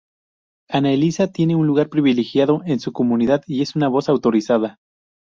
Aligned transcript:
Ana 0.67 0.91
Elisa 0.93 1.27
tiene 1.31 1.55
un 1.55 1.67
lugar 1.67 1.89
privilegiado 1.89 2.63
en 2.65 2.79
su 2.79 2.91
comunidad 2.91 3.43
y 3.45 3.61
es 3.61 3.75
una 3.75 3.87
voz 3.87 4.09
autorizada. 4.09 4.79